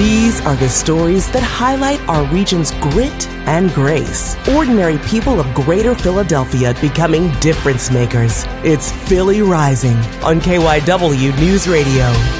[0.00, 4.34] These are the stories that highlight our region's grit and grace.
[4.48, 8.44] Ordinary people of greater Philadelphia becoming difference makers.
[8.64, 12.39] It's Philly Rising on KYW News Radio.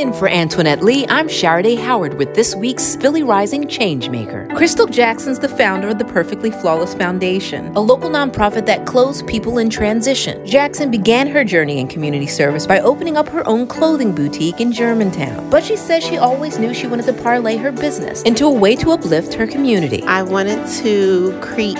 [0.00, 4.56] In for Antoinette Lee, I'm Sharaday Howard with this week's Philly Rising Changemaker.
[4.56, 9.58] Crystal Jackson's the founder of the Perfectly Flawless Foundation, a local nonprofit that clothes people
[9.58, 10.46] in transition.
[10.46, 14.72] Jackson began her journey in community service by opening up her own clothing boutique in
[14.72, 15.50] Germantown.
[15.50, 18.76] But she says she always knew she wanted to parlay her business into a way
[18.76, 20.02] to uplift her community.
[20.04, 21.76] I wanted to create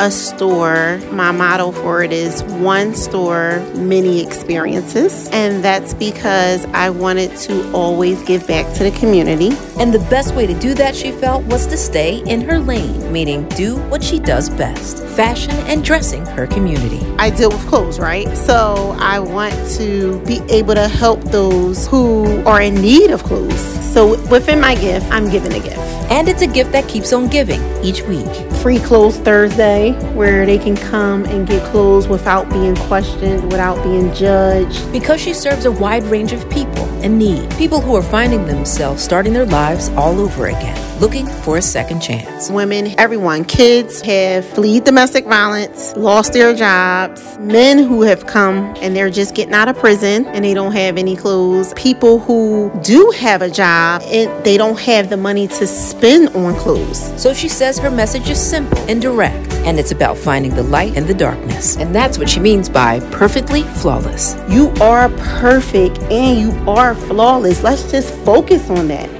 [0.00, 1.00] a store.
[1.10, 5.28] My motto for it is one store, many experiences.
[5.32, 9.50] And that's because I wanted to always give back to the community.
[9.78, 13.12] And the best way to do that, she felt, was to stay in her lane,
[13.12, 17.06] meaning do what she does best fashion and dressing her community.
[17.18, 18.28] I deal with clothes, right?
[18.36, 23.60] So I want to be able to help those who are in need of clothes.
[23.92, 25.78] So within my gift, I'm giving a gift.
[26.10, 28.26] And it's a gift that keeps on giving each week.
[28.56, 34.12] Free Clothes Thursday, where they can come and get clothes without being questioned, without being
[34.12, 34.90] judged.
[34.92, 36.73] Because she serves a wide range of people
[37.04, 41.58] in need, people who are finding themselves starting their lives all over again, looking for
[41.58, 42.50] a second chance.
[42.50, 48.96] Women, everyone, kids have fled domestic violence, lost their jobs, men who have come and
[48.96, 53.12] they're just getting out of prison and they don't have any clothes, people who do
[53.16, 57.12] have a job and they don't have the money to spend on clothes.
[57.20, 60.96] So she says her message is simple and direct, and it's about finding the light
[60.96, 61.76] in the darkness.
[61.76, 64.36] And that's what she means by perfectly flawless.
[64.48, 67.62] You are perfect and you are flawless.
[67.62, 69.10] Let's just focus on that.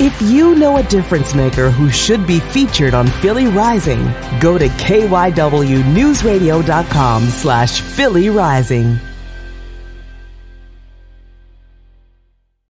[0.00, 4.02] If you know a difference maker who should be featured on Philly Rising,
[4.40, 8.98] go to kywnewsradio.com slash Philly Rising.